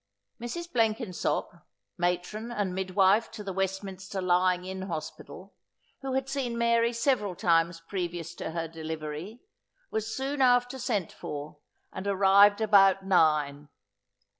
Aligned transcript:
Mrs. 0.41 0.73
Blenkinsop, 0.73 1.63
matron 1.95 2.51
and 2.51 2.73
midwife 2.73 3.29
to 3.33 3.43
the 3.43 3.53
Westminster 3.53 4.19
Lying 4.19 4.65
in 4.65 4.81
Hospital, 4.87 5.53
who 6.01 6.13
had 6.13 6.27
seen 6.27 6.57
Mary 6.57 6.91
several 6.91 7.35
times 7.35 7.81
previous 7.87 8.33
to 8.33 8.49
her 8.49 8.67
delivery, 8.67 9.41
was 9.91 10.11
soon 10.15 10.41
after 10.41 10.79
sent 10.79 11.11
for, 11.11 11.59
and 11.93 12.07
arrived 12.07 12.61
about 12.61 13.05
nine. 13.05 13.69